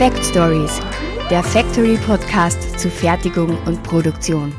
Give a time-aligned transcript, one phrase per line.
[0.00, 0.80] Fact Stories,
[1.28, 4.50] der Factory Podcast zu Fertigung und Produktion.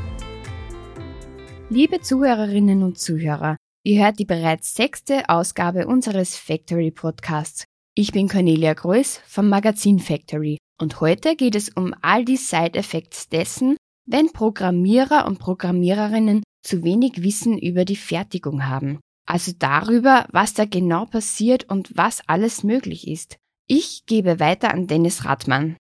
[1.68, 7.64] Liebe Zuhörerinnen und Zuhörer, ihr hört die bereits sechste Ausgabe unseres Factory Podcasts.
[7.96, 12.78] Ich bin Cornelia Greuß vom Magazin Factory und heute geht es um all die Side
[12.78, 19.00] Effects dessen, wenn Programmierer und Programmiererinnen zu wenig Wissen über die Fertigung haben.
[19.26, 23.38] Also darüber, was da genau passiert und was alles möglich ist.
[23.66, 25.76] Ich gebe weiter an Dennis Rathmann.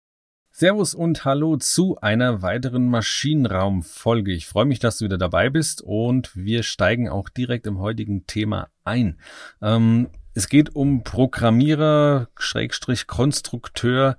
[0.50, 4.32] Servus und hallo zu einer weiteren Maschinenraumfolge.
[4.32, 8.26] Ich freue mich, dass du wieder dabei bist und wir steigen auch direkt im heutigen
[8.26, 9.18] Thema ein.
[9.62, 14.18] Ähm, es geht um Programmierer, Schrägstrich Konstrukteur,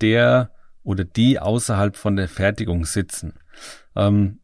[0.00, 0.50] der
[0.82, 3.34] oder die außerhalb von der Fertigung sitzen.
[3.96, 4.40] Ähm,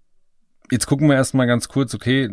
[0.74, 2.28] jetzt gucken wir erstmal ganz kurz, okay,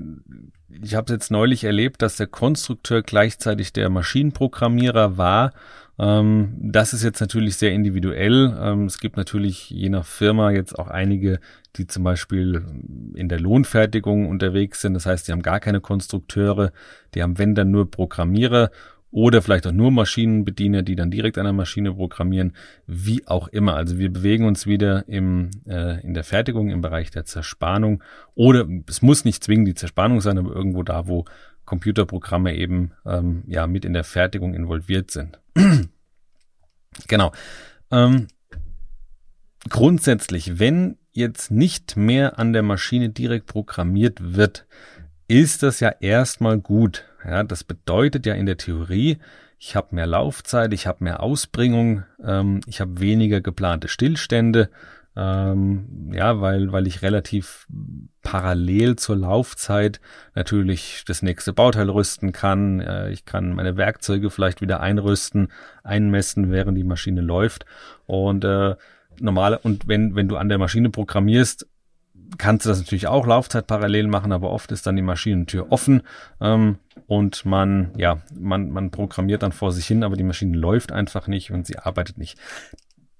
[0.81, 5.53] ich habe jetzt neulich erlebt, dass der Konstrukteur gleichzeitig der Maschinenprogrammierer war.
[5.99, 8.57] Ähm, das ist jetzt natürlich sehr individuell.
[8.59, 11.39] Ähm, es gibt natürlich je nach Firma jetzt auch einige,
[11.75, 12.65] die zum Beispiel
[13.13, 14.95] in der Lohnfertigung unterwegs sind.
[14.95, 16.71] Das heißt, die haben gar keine Konstrukteure,
[17.13, 18.71] die haben wenn dann nur Programmierer
[19.11, 22.53] oder vielleicht auch nur Maschinenbediener, die dann direkt an der Maschine programmieren,
[22.87, 23.75] wie auch immer.
[23.75, 28.01] Also wir bewegen uns wieder im, äh, in der Fertigung im Bereich der Zerspannung
[28.35, 31.25] oder es muss nicht zwingend die Zerspannung sein, aber irgendwo da, wo
[31.65, 35.39] Computerprogramme eben ähm, ja mit in der Fertigung involviert sind.
[37.07, 37.31] genau.
[37.91, 38.27] Ähm,
[39.69, 44.65] grundsätzlich, wenn jetzt nicht mehr an der Maschine direkt programmiert wird,
[45.27, 47.05] ist das ja erstmal gut.
[47.25, 49.17] Ja, das bedeutet ja in der Theorie,
[49.59, 54.69] ich habe mehr Laufzeit, ich habe mehr Ausbringung, ähm, ich habe weniger geplante Stillstände,
[55.15, 57.67] ähm, ja, weil, weil ich relativ
[58.23, 59.99] parallel zur Laufzeit
[60.35, 62.79] natürlich das nächste Bauteil rüsten kann.
[62.79, 65.49] Äh, ich kann meine Werkzeuge vielleicht wieder einrüsten,
[65.83, 67.65] einmessen, während die Maschine läuft.
[68.05, 68.75] Und äh,
[69.19, 71.67] normale, und wenn, wenn du an der Maschine programmierst,
[72.37, 76.01] kannst du das natürlich auch Laufzeit parallel machen, aber oft ist dann die Maschinentür offen
[76.39, 76.77] ähm,
[77.07, 81.27] und man, ja, man, man programmiert dann vor sich hin, aber die Maschine läuft einfach
[81.27, 82.37] nicht und sie arbeitet nicht.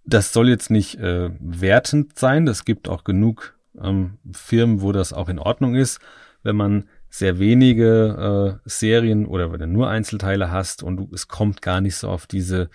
[0.05, 2.45] Das soll jetzt nicht äh, wertend sein.
[2.45, 5.99] Das gibt auch genug ähm, Firmen, wo das auch in Ordnung ist,
[6.43, 11.27] wenn man sehr wenige äh, Serien oder wenn du nur Einzelteile hast und du, es
[11.27, 12.69] kommt gar nicht so auf diese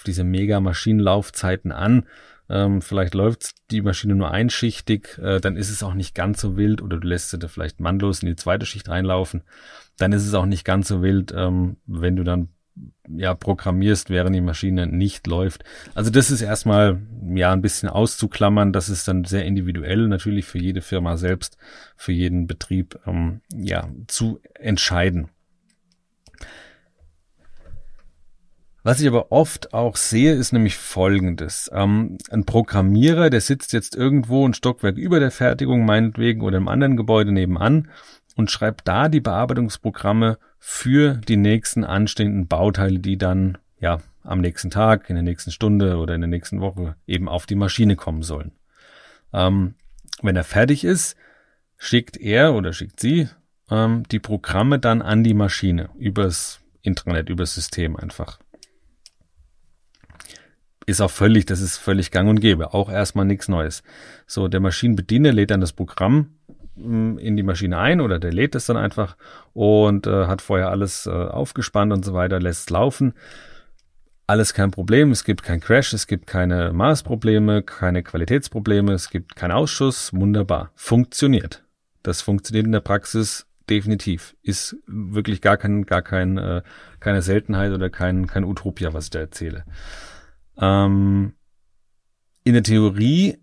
[0.00, 2.06] auf diese mega Maschinenlaufzeiten an,
[2.50, 6.56] ähm, vielleicht läuft die Maschine nur einschichtig, äh, dann ist es auch nicht ganz so
[6.56, 9.42] wild oder du lässt sie da vielleicht mannlos in die zweite Schicht reinlaufen,
[9.96, 12.48] dann ist es auch nicht ganz so wild, ähm, wenn du dann
[13.08, 15.64] ja programmierst, während die Maschine nicht läuft.
[15.94, 17.00] Also das ist erstmal
[17.34, 18.72] ja ein bisschen auszuklammern.
[18.72, 21.56] Das ist dann sehr individuell natürlich für jede Firma selbst,
[21.96, 25.28] für jeden Betrieb ähm, ja zu entscheiden.
[28.82, 31.70] Was ich aber oft auch sehe, ist nämlich Folgendes.
[31.72, 36.68] Ähm, ein Programmierer, der sitzt jetzt irgendwo ein Stockwerk über der Fertigung, meinetwegen, oder im
[36.68, 37.88] anderen Gebäude nebenan
[38.36, 44.70] und schreibt da die Bearbeitungsprogramme für die nächsten anstehenden Bauteile, die dann, ja, am nächsten
[44.70, 48.22] Tag, in der nächsten Stunde oder in der nächsten Woche eben auf die Maschine kommen
[48.22, 48.52] sollen.
[49.32, 49.74] Ähm,
[50.22, 51.16] wenn er fertig ist,
[51.78, 53.28] schickt er oder schickt sie
[53.70, 58.38] ähm, die Programme dann an die Maschine übers Intranet, übers System einfach
[60.90, 62.74] ist auch völlig, das ist völlig gang und gäbe.
[62.74, 63.82] Auch erstmal nichts Neues.
[64.26, 66.34] So, der Maschinenbediener lädt dann das Programm
[66.76, 69.16] mm, in die Maschine ein oder der lädt es dann einfach
[69.52, 73.14] und äh, hat vorher alles äh, aufgespannt und so weiter, lässt es laufen.
[74.26, 79.34] Alles kein Problem, es gibt kein Crash, es gibt keine Maßprobleme, keine Qualitätsprobleme, es gibt
[79.34, 80.70] keinen Ausschuss, wunderbar.
[80.76, 81.64] Funktioniert.
[82.02, 84.36] Das funktioniert in der Praxis definitiv.
[84.42, 86.62] Ist wirklich gar kein, gar kein, äh,
[87.00, 89.64] keine Seltenheit oder kein, kein Utopia, was ich da erzähle.
[90.60, 91.32] Ähm,
[92.44, 93.38] in der Theorie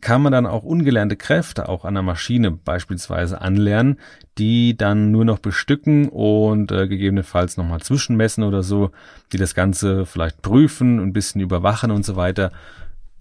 [0.00, 3.98] kann man dann auch ungelernte Kräfte auch an der Maschine beispielsweise anlernen,
[4.38, 8.90] die dann nur noch bestücken und äh, gegebenenfalls nochmal zwischenmessen oder so,
[9.32, 12.50] die das Ganze vielleicht prüfen, ein bisschen überwachen und so weiter.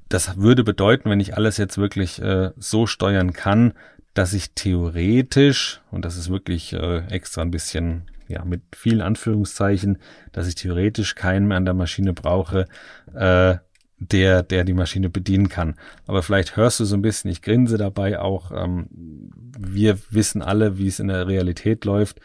[0.10, 3.74] Das würde bedeuten, wenn ich alles jetzt wirklich äh, so steuern kann,
[4.14, 9.98] dass ich theoretisch, und das ist wirklich äh, extra ein bisschen ja, mit vielen Anführungszeichen,
[10.32, 12.68] dass ich theoretisch keinen mehr an der Maschine brauche,
[13.14, 13.56] äh,
[13.98, 15.76] der, der die Maschine bedienen kann.
[16.08, 18.52] Aber vielleicht hörst du so ein bisschen, ich grinse dabei auch.
[18.52, 18.88] Ähm,
[19.58, 22.20] wir wissen alle, wie es in der Realität läuft.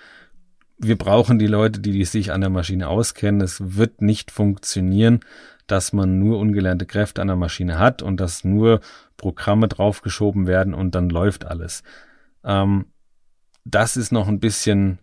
[0.78, 3.40] Wir brauchen die Leute, die, die sich an der Maschine auskennen.
[3.40, 5.20] Es wird nicht funktionieren,
[5.66, 8.80] dass man nur ungelernte Kräfte an der Maschine hat und dass nur
[9.16, 11.82] Programme draufgeschoben werden und dann läuft alles.
[12.44, 12.86] Ähm,
[13.64, 14.98] das ist noch ein bisschen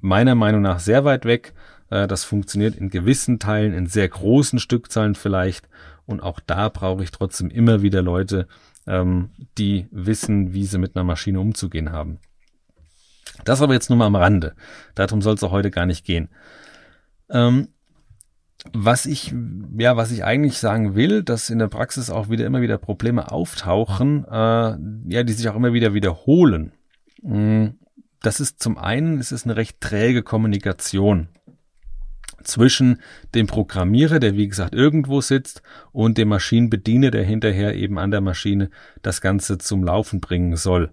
[0.00, 1.54] meiner Meinung nach sehr weit weg.
[1.90, 5.68] Äh, das funktioniert in gewissen Teilen, in sehr großen Stückzahlen vielleicht.
[6.06, 8.48] Und auch da brauche ich trotzdem immer wieder Leute,
[8.86, 12.18] ähm, die wissen, wie sie mit einer Maschine umzugehen haben.
[13.44, 14.54] Das aber jetzt nur mal am Rande.
[14.94, 16.28] Darum soll es auch heute gar nicht gehen.
[17.30, 17.68] Ähm,
[18.72, 19.34] was ich,
[19.78, 23.32] ja, was ich eigentlich sagen will, dass in der Praxis auch wieder immer wieder Probleme
[23.32, 24.76] auftauchen, äh,
[25.08, 26.72] ja, die sich auch immer wieder wiederholen.
[27.22, 27.68] Mm,
[28.22, 31.28] das ist zum einen, es ist eine recht träge Kommunikation
[32.42, 33.00] zwischen
[33.34, 35.62] dem Programmierer, der wie gesagt irgendwo sitzt,
[35.92, 38.70] und dem Maschinenbediener, der hinterher eben an der Maschine
[39.02, 40.90] das Ganze zum Laufen bringen soll.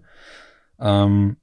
[0.78, 1.36] Ähm,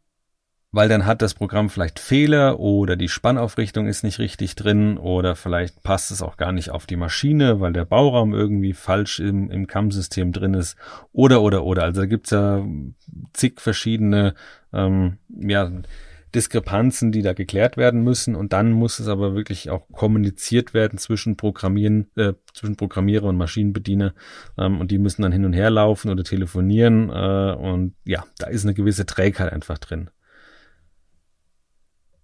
[0.75, 5.37] weil dann hat das Programm vielleicht Fehler oder die Spannaufrichtung ist nicht richtig drin oder
[5.37, 9.49] vielleicht passt es auch gar nicht auf die Maschine, weil der Bauraum irgendwie falsch im,
[9.49, 10.75] im CAM-System drin ist
[11.13, 11.83] oder oder oder.
[11.83, 12.61] Also da gibt's ja
[13.31, 14.35] zig verschiedene
[14.73, 15.71] ähm, ja,
[16.35, 20.99] Diskrepanzen, die da geklärt werden müssen und dann muss es aber wirklich auch kommuniziert werden
[20.99, 24.13] zwischen Programmieren, äh, zwischen Programmierer und Maschinenbediener
[24.57, 28.47] ähm, und die müssen dann hin und her laufen oder telefonieren äh, und ja, da
[28.47, 30.09] ist eine gewisse Trägheit einfach drin.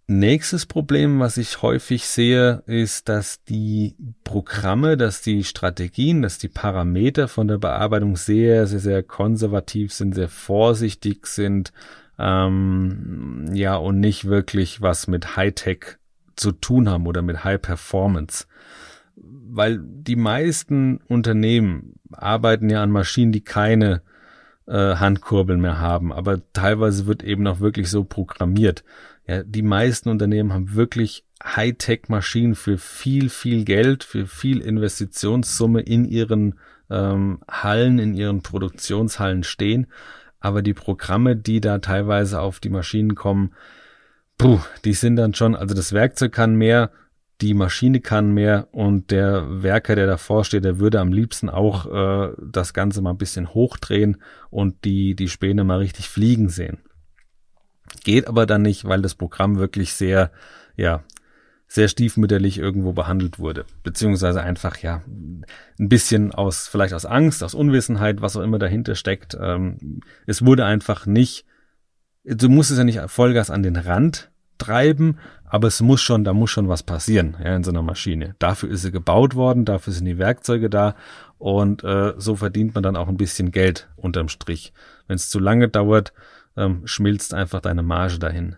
[0.07, 6.49] Nächstes Problem, was ich häufig sehe, ist, dass die Programme, dass die Strategien, dass die
[6.49, 11.71] Parameter von der Bearbeitung sehr, sehr, sehr konservativ sind, sehr vorsichtig sind,
[12.19, 15.97] ähm, ja, und nicht wirklich was mit Hightech
[16.35, 18.47] zu tun haben oder mit High Performance.
[19.15, 24.01] Weil die meisten Unternehmen arbeiten ja an Maschinen, die keine
[24.67, 28.83] äh, Handkurbeln mehr haben, aber teilweise wird eben auch wirklich so programmiert.
[29.27, 36.05] Ja, die meisten Unternehmen haben wirklich Hightech-Maschinen für viel, viel Geld, für viel Investitionssumme in
[36.05, 36.59] ihren
[36.89, 39.87] ähm, Hallen, in ihren Produktionshallen stehen.
[40.39, 43.53] Aber die Programme, die da teilweise auf die Maschinen kommen,
[44.37, 46.91] puh, die sind dann schon, also das Werkzeug kann mehr,
[47.41, 51.85] die Maschine kann mehr und der Werker, der davor steht, der würde am liebsten auch
[51.85, 54.17] äh, das Ganze mal ein bisschen hochdrehen
[54.49, 56.79] und die, die Späne mal richtig fliegen sehen.
[58.03, 60.31] Geht aber dann nicht, weil das Programm wirklich sehr,
[60.75, 61.03] ja,
[61.67, 63.65] sehr stiefmütterlich irgendwo behandelt wurde.
[63.83, 68.95] Beziehungsweise einfach, ja, ein bisschen aus, vielleicht aus Angst, aus Unwissenheit, was auch immer dahinter
[68.95, 69.37] steckt.
[69.39, 71.45] Ähm, es wurde einfach nicht,
[72.25, 76.33] du musst es ja nicht Vollgas an den Rand treiben, aber es muss schon, da
[76.33, 78.35] muss schon was passieren, ja, in so einer Maschine.
[78.39, 80.95] Dafür ist sie gebaut worden, dafür sind die Werkzeuge da
[81.37, 84.73] und äh, so verdient man dann auch ein bisschen Geld unterm Strich.
[85.07, 86.13] Wenn es zu lange dauert,
[86.57, 88.55] ähm, schmilzt einfach deine Marge dahin.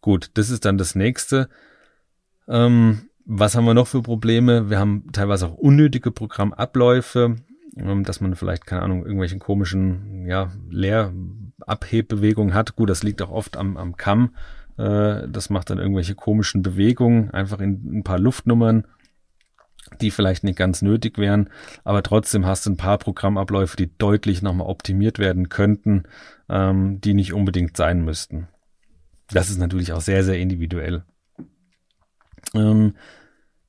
[0.00, 1.48] Gut, das ist dann das nächste.
[2.48, 4.68] Ähm, was haben wir noch für Probleme?
[4.68, 7.36] Wir haben teilweise auch unnötige Programmabläufe,
[7.76, 12.76] ähm, dass man vielleicht, keine Ahnung, irgendwelchen komischen, ja, Leerabhebbewegungen hat.
[12.76, 14.34] Gut, das liegt auch oft am, am Kamm.
[14.76, 18.86] Äh, das macht dann irgendwelche komischen Bewegungen, einfach in ein paar Luftnummern
[20.00, 21.50] die vielleicht nicht ganz nötig wären,
[21.84, 26.04] aber trotzdem hast du ein paar Programmabläufe, die deutlich nochmal optimiert werden könnten,
[26.48, 28.48] ähm, die nicht unbedingt sein müssten.
[29.28, 31.04] Das ist natürlich auch sehr, sehr individuell.
[32.54, 32.94] Ähm,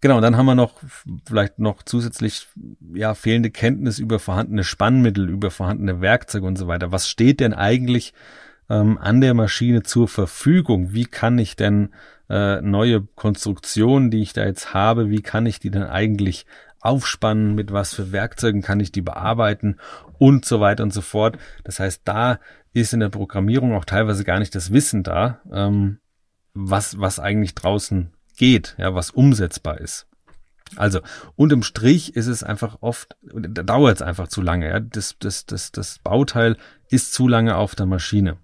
[0.02, 0.82] genau, dann haben wir noch
[1.26, 2.48] vielleicht noch zusätzlich
[2.94, 6.92] ja fehlende Kenntnis über vorhandene Spannmittel, über vorhandene Werkzeuge und so weiter.
[6.92, 8.14] Was steht denn eigentlich
[8.70, 10.94] ähm, an der Maschine zur Verfügung?
[10.94, 11.90] Wie kann ich denn
[12.30, 16.46] äh, neue Konstruktionen, die ich da jetzt habe, wie kann ich die denn eigentlich
[16.80, 19.78] aufspannen, mit was für Werkzeugen kann ich die bearbeiten
[20.20, 21.38] und so weiter und so fort.
[21.64, 22.40] Das heißt, da
[22.74, 26.00] ist in der Programmierung auch teilweise gar nicht das Wissen da, ähm,
[26.54, 30.08] was, was eigentlich draußen geht, ja, was umsetzbar ist.
[30.76, 31.00] Also,
[31.36, 34.80] unterm Strich ist es einfach oft, da dauert es einfach zu lange, ja.
[34.80, 36.58] Das, das, das, das Bauteil
[36.90, 38.38] ist zu lange auf der Maschine.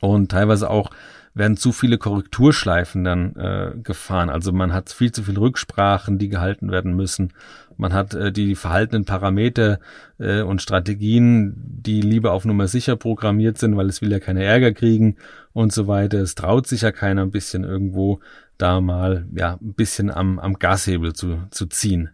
[0.00, 0.90] Und teilweise auch
[1.34, 4.28] werden zu viele Korrekturschleifen dann äh, gefahren.
[4.28, 7.32] Also man hat viel zu viele Rücksprachen, die gehalten werden müssen.
[7.76, 9.78] Man hat äh, die verhaltenen Parameter
[10.18, 14.42] äh, und Strategien, die lieber auf Nummer sicher programmiert sind, weil es will ja keine
[14.42, 15.16] Ärger kriegen
[15.52, 16.18] und so weiter.
[16.18, 18.20] Es traut sich ja keiner ein bisschen irgendwo
[18.58, 22.10] da mal ja ein bisschen am, am Gashebel zu, zu ziehen.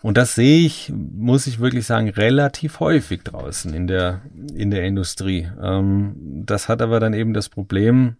[0.00, 4.22] Und das sehe ich, muss ich wirklich sagen, relativ häufig draußen in der,
[4.54, 5.48] in der Industrie.
[5.60, 8.16] Ähm, das hat aber dann eben das Problem,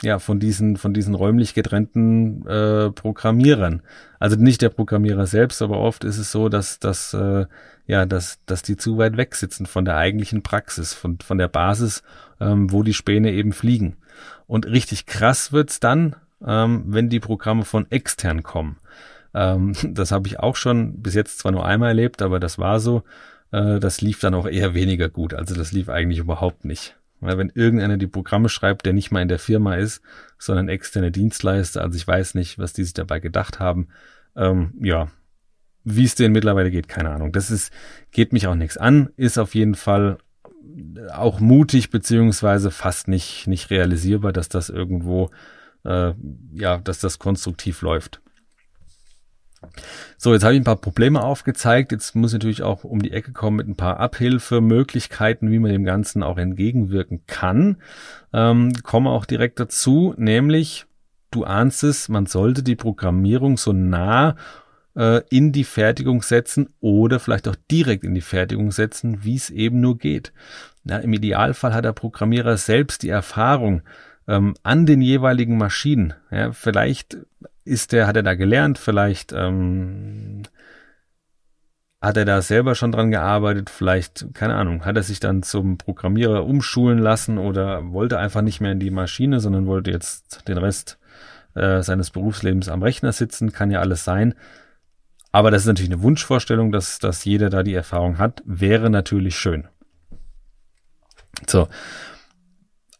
[0.00, 3.82] ja, von diesen, von diesen räumlich getrennten äh, Programmierern.
[4.20, 7.46] Also nicht der Programmierer selbst, aber oft ist es so, dass, dass, äh,
[7.86, 11.48] ja, dass, dass die zu weit weg sitzen von der eigentlichen Praxis, von, von der
[11.48, 12.02] Basis,
[12.40, 13.96] ähm, wo die Späne eben fliegen.
[14.46, 18.78] Und richtig krass wird's dann, ähm, wenn die Programme von extern kommen.
[19.34, 22.80] Ähm, das habe ich auch schon bis jetzt zwar nur einmal erlebt, aber das war
[22.80, 23.02] so.
[23.52, 25.34] Äh, das lief dann auch eher weniger gut.
[25.34, 26.96] Also das lief eigentlich überhaupt nicht.
[27.20, 30.02] Weil wenn irgendeiner die Programme schreibt, der nicht mal in der Firma ist,
[30.38, 33.88] sondern externe Dienstleister, also ich weiß nicht, was die sich dabei gedacht haben.
[34.36, 35.08] Ähm, ja,
[35.84, 37.32] wie es denen mittlerweile geht, keine Ahnung.
[37.32, 37.72] Das ist,
[38.12, 40.18] geht mich auch nichts an, ist auf jeden Fall
[41.12, 45.30] auch mutig beziehungsweise fast nicht, nicht realisierbar, dass das irgendwo,
[45.84, 46.12] äh,
[46.52, 48.20] ja, dass das konstruktiv läuft.
[50.16, 51.92] So, jetzt habe ich ein paar Probleme aufgezeigt.
[51.92, 55.72] Jetzt muss ich natürlich auch um die Ecke kommen mit ein paar Abhilfemöglichkeiten, wie man
[55.72, 57.76] dem Ganzen auch entgegenwirken kann.
[58.32, 60.86] Ähm, komme auch direkt dazu, nämlich,
[61.30, 64.36] du ahnst es, man sollte die Programmierung so nah
[64.96, 69.50] äh, in die Fertigung setzen oder vielleicht auch direkt in die Fertigung setzen, wie es
[69.50, 70.32] eben nur geht.
[70.84, 73.82] Ja, Im Idealfall hat der Programmierer selbst die Erfahrung
[74.28, 76.14] ähm, an den jeweiligen Maschinen.
[76.30, 77.18] Ja, vielleicht
[77.64, 80.42] ist der, hat er da gelernt, vielleicht ähm,
[82.00, 85.78] hat er da selber schon dran gearbeitet, vielleicht, keine Ahnung, hat er sich dann zum
[85.78, 90.58] Programmierer umschulen lassen oder wollte einfach nicht mehr in die Maschine, sondern wollte jetzt den
[90.58, 90.98] Rest
[91.54, 94.34] äh, seines Berufslebens am Rechner sitzen, kann ja alles sein.
[95.32, 99.36] Aber das ist natürlich eine Wunschvorstellung, dass, dass jeder da die Erfahrung hat, wäre natürlich
[99.36, 99.66] schön.
[101.46, 101.68] So.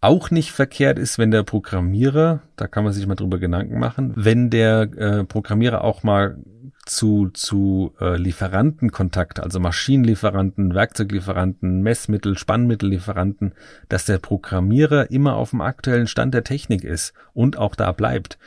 [0.00, 4.12] Auch nicht verkehrt ist, wenn der Programmierer, da kann man sich mal drüber Gedanken machen,
[4.14, 6.38] wenn der äh, Programmierer auch mal
[6.86, 13.54] zu, zu äh, Lieferantenkontakt, also Maschinenlieferanten, Werkzeuglieferanten, Messmittel, Spannmittellieferanten,
[13.88, 18.38] dass der Programmierer immer auf dem aktuellen Stand der Technik ist und auch da bleibt.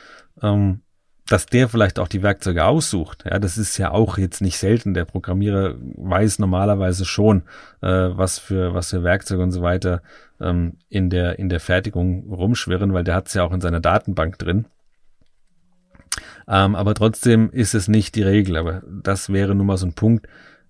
[0.42, 0.80] Ähm,
[1.28, 3.24] dass der vielleicht auch die Werkzeuge aussucht.
[3.24, 4.92] Ja, das ist ja auch jetzt nicht selten.
[4.92, 7.42] Der Programmierer weiß normalerweise schon,
[7.80, 10.02] äh, was für was für Werkzeuge und so weiter
[10.42, 13.80] ähm, in der in der Fertigung rumschwirren, weil der hat es ja auch in seiner
[13.80, 14.66] Datenbank drin.
[16.48, 18.56] Ähm, aber trotzdem ist es nicht die Regel.
[18.56, 20.28] Aber das wäre nun mal so ein Punkt.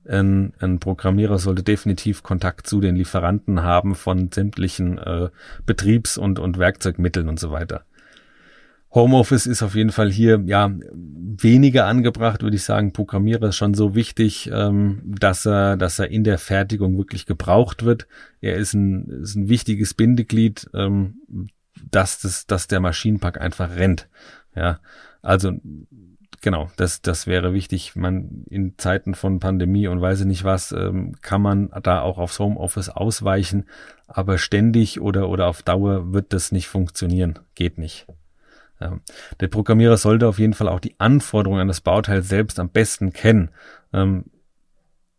[0.08, 5.28] Ein, ein Programmierer sollte definitiv Kontakt zu den Lieferanten haben von sämtlichen äh,
[5.64, 7.84] Betriebs- und, und Werkzeugmitteln und so weiter.
[8.94, 12.92] Homeoffice ist auf jeden Fall hier ja weniger angebracht, würde ich sagen.
[12.92, 17.84] Programmierer ist schon so wichtig, ähm, dass er, dass er in der Fertigung wirklich gebraucht
[17.84, 18.06] wird.
[18.40, 21.48] Er ist ein, ist ein wichtiges Bindeglied, ähm,
[21.90, 24.08] dass das, dass der Maschinenpark einfach rennt.
[24.54, 24.80] Ja,
[25.22, 25.52] also
[26.42, 27.96] genau, das, das wäre wichtig.
[27.96, 32.18] Man in Zeiten von Pandemie und weiß ich nicht was, ähm, kann man da auch
[32.18, 33.64] aufs Homeoffice ausweichen,
[34.06, 38.06] aber ständig oder oder auf Dauer wird das nicht funktionieren, geht nicht.
[38.82, 38.98] Ja.
[39.40, 43.12] Der Programmierer sollte auf jeden Fall auch die Anforderungen an das Bauteil selbst am besten
[43.12, 43.50] kennen.
[43.92, 44.24] Ähm,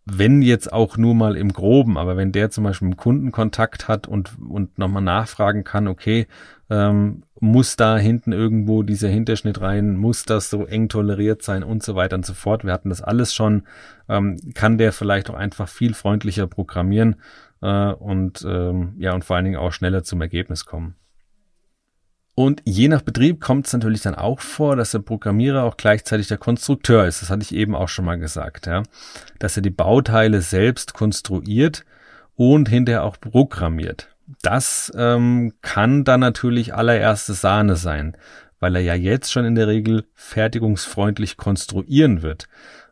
[0.06, 4.06] wenn jetzt auch nur mal im Groben, aber wenn der zum Beispiel einen Kundenkontakt hat
[4.06, 6.28] und, und nochmal nachfragen kann, okay,
[6.70, 11.84] ähm, muss da hinten irgendwo dieser Hinterschnitt rein, muss das so eng toleriert sein und
[11.84, 12.66] so weiter und so fort.
[12.66, 13.64] Wir hatten das alles schon,
[14.10, 17.16] ähm, kann der vielleicht auch einfach viel freundlicher programmieren
[17.62, 20.96] äh, und ähm, ja und vor allen Dingen auch schneller zum Ergebnis kommen.
[22.36, 26.28] Und je nach Betrieb kommt es natürlich dann auch vor, dass der Programmierer auch gleichzeitig
[26.28, 27.22] der Konstrukteur ist.
[27.22, 28.84] Das hatte ich eben auch schon mal gesagt, ja.
[29.38, 31.86] Dass er die Bauteile selbst konstruiert
[32.36, 34.10] und hinterher auch programmiert.
[34.42, 38.18] Das ähm, kann dann natürlich allererste Sahne sein,
[38.60, 42.48] weil er ja jetzt schon in der Regel fertigungsfreundlich konstruieren wird.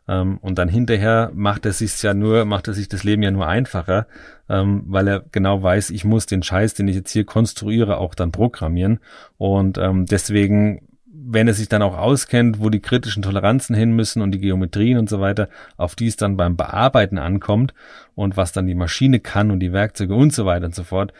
[0.08, 3.30] Ähm, und dann hinterher macht er sich ja nur, macht er sich das Leben ja
[3.30, 4.06] nur einfacher,
[4.48, 8.14] ähm, weil er genau weiß, ich muss den Scheiß, den ich jetzt hier konstruiere, auch
[8.14, 8.98] dann programmieren.
[9.38, 10.88] Und ähm, deswegen
[11.24, 14.98] wenn er sich dann auch auskennt, wo die kritischen Toleranzen hin müssen und die Geometrien
[14.98, 17.74] und so weiter, auf die es dann beim Bearbeiten ankommt
[18.14, 21.12] und was dann die Maschine kann und die Werkzeuge und so weiter und so fort,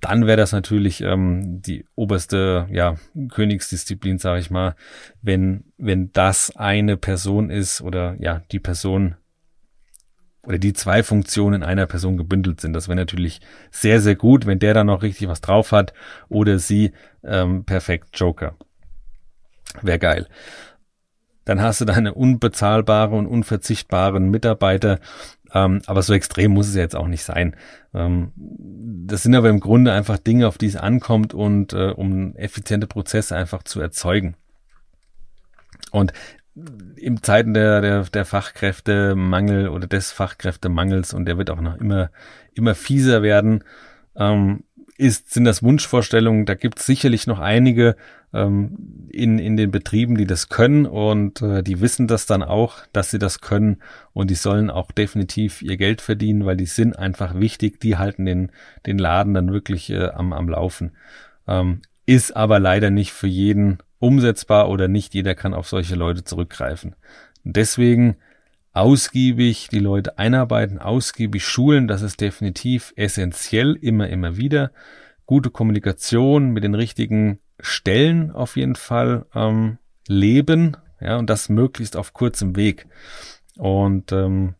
[0.00, 2.96] dann wäre das natürlich ähm, die oberste ja,
[3.30, 4.76] Königsdisziplin, sage ich mal,
[5.22, 9.16] wenn, wenn das eine Person ist oder ja, die Person
[10.46, 12.72] oder die zwei Funktionen in einer Person gebündelt sind.
[12.72, 15.92] Das wäre natürlich sehr, sehr gut, wenn der dann noch richtig was drauf hat
[16.28, 16.92] oder sie
[17.24, 18.54] ähm, perfekt Joker.
[19.82, 20.28] Wäre geil.
[21.44, 24.98] Dann hast du deine unbezahlbare und unverzichtbaren Mitarbeiter,
[25.52, 27.54] ähm, aber so extrem muss es ja jetzt auch nicht sein.
[27.96, 32.36] Ähm, das sind aber im Grunde einfach Dinge, auf die es ankommt und äh, um
[32.36, 34.36] effiziente Prozesse einfach zu erzeugen.
[35.90, 36.12] Und
[36.96, 42.10] im Zeiten der, der, der Fachkräftemangel oder des Fachkräftemangels und der wird auch noch immer,
[42.54, 43.64] immer fieser werden,
[44.16, 44.64] ähm,
[44.98, 46.46] ist, sind das Wunschvorstellungen.
[46.46, 47.96] Da gibt es sicherlich noch einige
[48.36, 52.86] ähm, in, in den Betrieben, die das können und äh, die wissen das dann auch,
[52.92, 53.78] dass sie das können
[54.12, 57.80] und die sollen auch definitiv ihr Geld verdienen, weil die sind einfach wichtig.
[57.80, 58.52] Die halten den,
[58.84, 60.92] den Laden dann wirklich äh, am, am Laufen.
[61.48, 66.22] Ähm, ist aber leider nicht für jeden umsetzbar oder nicht jeder kann auf solche Leute
[66.22, 66.94] zurückgreifen.
[67.42, 68.16] Deswegen
[68.72, 74.70] ausgiebig die Leute einarbeiten, ausgiebig schulen, das ist definitiv essentiell, immer, immer wieder.
[75.26, 79.78] Gute Kommunikation mit den richtigen Stellen auf jeden Fall ähm,
[80.08, 82.86] leben, ja, und das möglichst auf kurzem Weg.
[83.56, 84.54] Und ähm,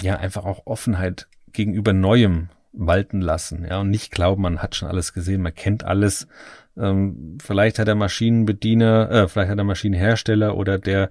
[0.00, 4.88] ja, einfach auch Offenheit gegenüber Neuem walten lassen, ja, und nicht glauben, man hat schon
[4.88, 6.28] alles gesehen, man kennt alles.
[6.76, 11.10] Ähm, vielleicht hat der Maschinenbediener, äh, vielleicht hat der Maschinenhersteller oder der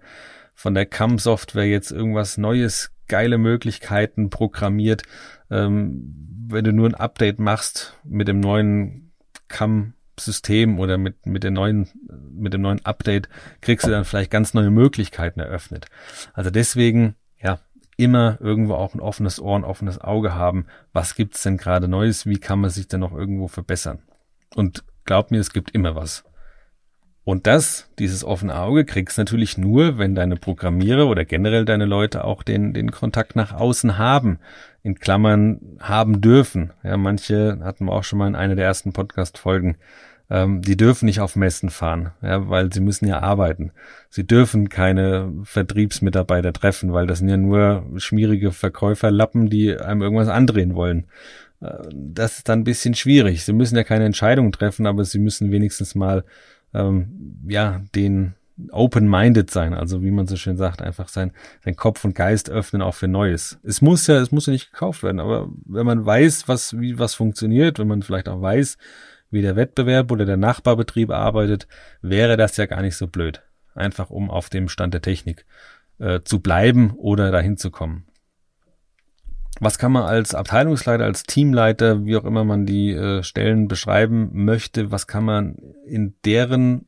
[0.54, 5.04] von der CAM-Software jetzt irgendwas Neues, geile Möglichkeiten programmiert.
[5.50, 9.14] Ähm, wenn du nur ein Update machst mit dem neuen
[9.48, 11.90] CAM-System oder mit, mit, der neuen,
[12.32, 13.30] mit dem neuen Update,
[13.62, 15.88] kriegst du dann vielleicht ganz neue Möglichkeiten eröffnet.
[16.34, 17.60] Also deswegen, ja,
[17.98, 20.66] immer irgendwo auch ein offenes Ohr, ein offenes Auge haben.
[20.94, 22.26] Was gibt's denn gerade Neues?
[22.26, 24.00] Wie kann man sich denn noch irgendwo verbessern?
[24.54, 26.24] Und glaub mir, es gibt immer was.
[27.26, 32.24] Und das, dieses offene Auge, kriegst natürlich nur, wenn deine Programmierer oder generell deine Leute
[32.24, 34.38] auch den, den Kontakt nach außen haben.
[34.84, 36.72] In Klammern haben dürfen.
[36.84, 39.78] Ja, manche hatten wir auch schon mal in einer der ersten Podcast-Folgen.
[40.30, 43.72] Ähm, die dürfen nicht auf Messen fahren, ja, weil sie müssen ja arbeiten.
[44.10, 50.30] Sie dürfen keine Vertriebsmitarbeiter treffen, weil das sind ja nur schmierige Verkäuferlappen, die einem irgendwas
[50.30, 51.06] andrehen wollen.
[51.62, 53.44] Äh, das ist dann ein bisschen schwierig.
[53.44, 56.24] Sie müssen ja keine Entscheidung treffen, aber sie müssen wenigstens mal
[56.76, 58.36] ähm, ja, den
[58.72, 61.32] open-minded sein, also wie man so schön sagt, einfach sein,
[61.64, 63.60] sein Kopf und Geist öffnen auch für Neues.
[63.64, 66.98] Es muss ja, es muss ja nicht gekauft werden, aber wenn man weiß, was, wie
[66.98, 68.78] was funktioniert, wenn man vielleicht auch weiß,
[69.30, 71.68] wie der Wettbewerb oder der Nachbarbetrieb arbeitet,
[72.02, 73.42] wäre das ja gar nicht so blöd.
[73.74, 75.46] Einfach um auf dem Stand der Technik
[76.00, 78.06] äh, zu bleiben oder dahin zu kommen
[79.60, 84.30] was kann man als Abteilungsleiter, als Teamleiter, wie auch immer man die äh, Stellen beschreiben
[84.34, 86.88] möchte, was kann man in deren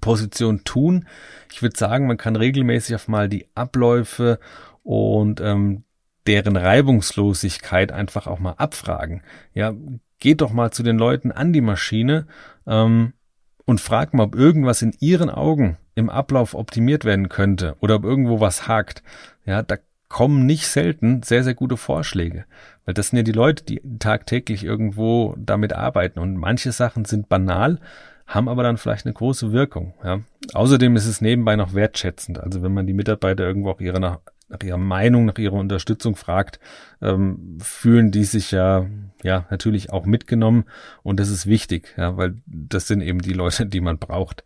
[0.00, 1.06] Position tun?
[1.52, 4.38] Ich würde sagen, man kann regelmäßig auf mal die Abläufe
[4.82, 5.84] und ähm,
[6.26, 9.22] deren Reibungslosigkeit einfach auch mal abfragen.
[9.54, 9.74] Ja,
[10.20, 12.26] geht doch mal zu den Leuten an die Maschine
[12.66, 13.14] ähm,
[13.64, 18.04] und fragt mal, ob irgendwas in ihren Augen im Ablauf optimiert werden könnte oder ob
[18.04, 19.02] irgendwo was hakt.
[19.44, 19.76] Ja, da
[20.08, 22.44] kommen nicht selten sehr, sehr gute Vorschläge.
[22.84, 26.18] Weil das sind ja die Leute, die tagtäglich irgendwo damit arbeiten.
[26.18, 27.78] Und manche Sachen sind banal,
[28.26, 29.94] haben aber dann vielleicht eine große Wirkung.
[30.02, 30.20] Ja.
[30.54, 32.40] Außerdem ist es nebenbei noch wertschätzend.
[32.40, 34.00] Also wenn man die Mitarbeiter irgendwo auch ihre
[34.48, 36.58] nach, ihrer Meinung, nach ihrer Unterstützung fragt,
[37.00, 38.86] ähm, fühlen die sich ja
[39.22, 40.64] ja natürlich auch mitgenommen
[41.02, 44.44] und das ist wichtig, ja, weil das sind eben die Leute, die man braucht,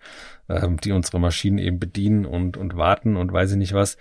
[0.49, 3.97] ähm, die unsere Maschinen eben bedienen und und warten und weiß ich nicht was.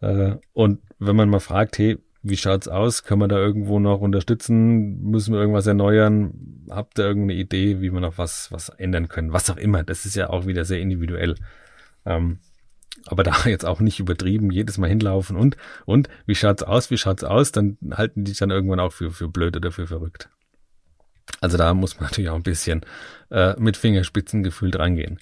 [0.00, 3.04] Äh, und wenn man mal fragt, hey, wie schaut's aus?
[3.04, 5.00] Können wir da irgendwo noch unterstützen?
[5.02, 6.66] Müssen wir irgendwas erneuern?
[6.70, 9.32] Habt ihr irgendeine Idee, wie wir noch was, was ändern können?
[9.32, 9.84] Was auch immer.
[9.84, 11.36] Das ist ja auch wieder sehr individuell.
[12.04, 12.38] Ähm,
[13.06, 16.90] aber da jetzt auch nicht übertrieben, jedes Mal hinlaufen und, und, wie schaut's aus?
[16.90, 17.52] Wie schaut's aus?
[17.52, 20.28] Dann halten die dann irgendwann auch für, für blöd oder für verrückt.
[21.40, 22.82] Also da muss man natürlich auch ein bisschen
[23.30, 25.18] äh, mit Fingerspitzengefühl drangehen.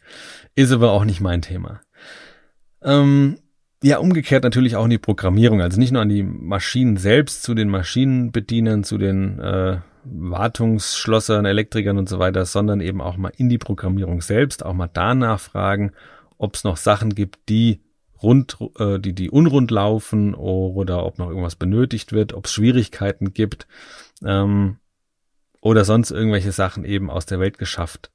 [0.55, 1.81] Ist aber auch nicht mein Thema.
[2.83, 3.39] Ähm,
[3.83, 7.55] ja, umgekehrt natürlich auch in die Programmierung, also nicht nur an die Maschinen selbst, zu
[7.55, 13.49] den Maschinenbedienern, zu den äh, Wartungsschlossern, Elektrikern und so weiter, sondern eben auch mal in
[13.49, 15.93] die Programmierung selbst, auch mal da nachfragen,
[16.39, 17.81] ob es noch Sachen gibt, die
[18.23, 23.33] rund, äh, die, die unrund laufen oder ob noch irgendwas benötigt wird, ob es Schwierigkeiten
[23.33, 23.67] gibt
[24.25, 24.79] ähm,
[25.61, 28.11] oder sonst irgendwelche Sachen eben aus der Welt geschafft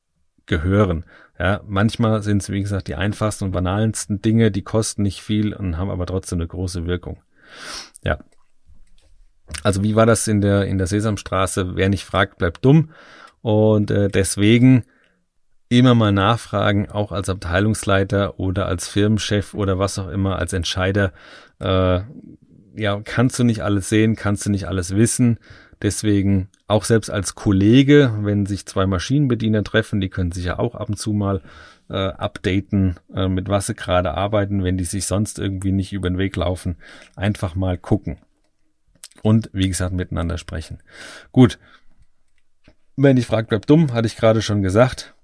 [0.45, 1.05] gehören.
[1.38, 5.53] Ja, manchmal sind es, wie gesagt, die einfachsten und banalsten Dinge, die kosten nicht viel
[5.53, 7.21] und haben aber trotzdem eine große Wirkung.
[8.03, 8.19] Ja.
[9.63, 11.75] Also wie war das in der, in der Sesamstraße?
[11.75, 12.91] Wer nicht fragt, bleibt dumm.
[13.41, 14.84] Und äh, deswegen
[15.69, 21.13] immer mal nachfragen, auch als Abteilungsleiter oder als Firmenchef oder was auch immer, als Entscheider.
[21.60, 22.01] Äh,
[22.75, 25.39] ja, kannst du nicht alles sehen, kannst du nicht alles wissen.
[25.82, 30.75] Deswegen auch selbst als Kollege, wenn sich zwei Maschinenbediener treffen, die können sich ja auch
[30.75, 31.41] ab und zu mal
[31.89, 36.10] äh, updaten, äh, mit was sie gerade arbeiten, wenn die sich sonst irgendwie nicht über
[36.10, 36.77] den Weg laufen.
[37.15, 38.17] Einfach mal gucken.
[39.21, 40.82] Und wie gesagt, miteinander sprechen.
[41.32, 41.60] Gut.
[42.95, 45.15] Wenn ich fragt, bleibt dumm, hatte ich gerade schon gesagt.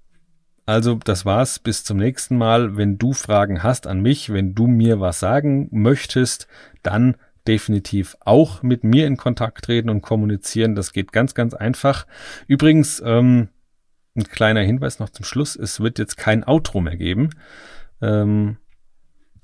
[0.66, 1.58] Also, das war's.
[1.60, 2.76] Bis zum nächsten Mal.
[2.76, 6.48] Wenn du Fragen hast an mich, wenn du mir was sagen möchtest,
[6.82, 10.74] dann definitiv auch mit mir in Kontakt treten und kommunizieren.
[10.74, 12.06] Das geht ganz, ganz einfach.
[12.48, 13.48] Übrigens, ähm,
[14.16, 15.54] ein kleiner Hinweis noch zum Schluss.
[15.54, 17.30] Es wird jetzt kein Outro mehr geben.
[18.02, 18.56] Ähm,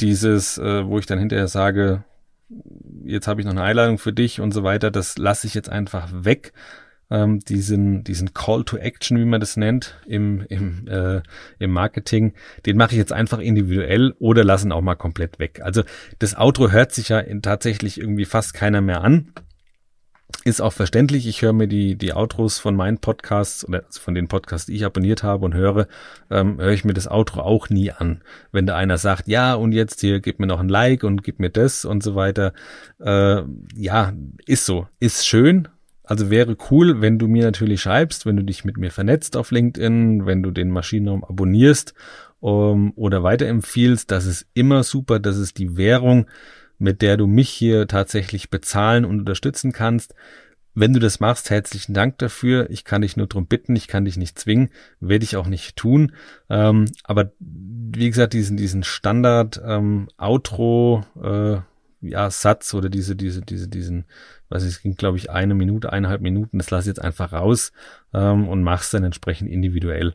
[0.01, 2.05] dieses, äh, wo ich dann hinterher sage,
[3.05, 5.69] jetzt habe ich noch eine Einladung für dich und so weiter, das lasse ich jetzt
[5.69, 6.53] einfach weg,
[7.13, 11.21] ähm, diesen, diesen Call to Action, wie man das nennt, im, im, äh,
[11.59, 12.33] im Marketing,
[12.65, 15.61] den mache ich jetzt einfach individuell oder lassen auch mal komplett weg.
[15.63, 15.83] Also
[16.21, 19.33] das Outro hört sich ja in, tatsächlich irgendwie fast keiner mehr an.
[20.45, 21.27] ist auch verständlich.
[21.27, 24.87] Ich höre mir die, die Outros von meinen Podcasts oder von den Podcasts, die ich
[24.87, 25.89] abonniert habe und höre,
[26.31, 28.23] ähm, höre ich mir das Outro auch nie an.
[28.53, 31.41] Wenn da einer sagt, ja, und jetzt hier, gib mir noch ein Like und gib
[31.41, 32.55] mir das und so weiter.
[33.01, 33.43] Äh,
[33.77, 34.15] ja,
[34.47, 34.89] ist so.
[34.99, 35.69] Ist schön.
[36.13, 39.51] Also wäre cool, wenn du mir natürlich schreibst, wenn du dich mit mir vernetzt auf
[39.51, 41.95] LinkedIn, wenn du den Maschinenraum abonnierst
[42.41, 44.11] um, ähm, oder weiterempfiehlst.
[44.11, 45.21] Das ist immer super.
[45.21, 46.27] Das ist die Währung
[46.79, 50.15] mit der du mich hier tatsächlich bezahlen und unterstützen kannst.
[50.75, 52.69] Wenn du das machst, herzlichen Dank dafür.
[52.69, 54.69] Ich kann dich nur drum bitten, ich kann dich nicht zwingen,
[55.01, 56.13] werde ich auch nicht tun.
[56.51, 61.61] Ähm, aber wie gesagt, diesen, diesen Standard ähm, Outro äh,
[62.03, 64.05] ja, Satz oder diese, diese, diese, diesen,
[64.49, 67.73] was es ging, glaube ich, eine Minute, eineinhalb Minuten, das lass ich jetzt einfach raus
[68.13, 70.15] ähm, und mach's dann entsprechend individuell.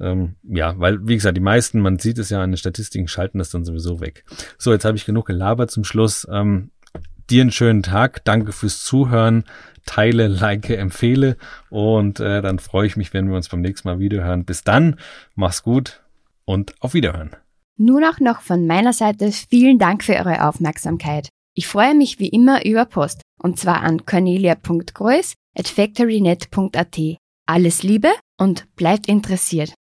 [0.00, 3.38] Ähm, ja, weil, wie gesagt, die meisten, man sieht es ja an den Statistiken, schalten
[3.38, 4.24] das dann sowieso weg.
[4.58, 6.26] So, jetzt habe ich genug gelabert zum Schluss.
[6.30, 6.70] Ähm,
[7.30, 9.44] dir einen schönen Tag, danke fürs Zuhören,
[9.86, 11.36] teile, like, empfehle
[11.70, 14.44] und äh, dann freue ich mich, wenn wir uns beim nächsten Mal wieder hören.
[14.44, 14.96] Bis dann,
[15.34, 16.02] mach's gut
[16.44, 17.30] und auf Wiederhören.
[17.80, 21.28] Nur noch noch von meiner Seite vielen Dank für eure Aufmerksamkeit.
[21.54, 26.98] Ich freue mich wie immer über Post und zwar an cornelia.groß at factorynet.at.
[27.46, 29.74] Alles Liebe und bleibt interessiert.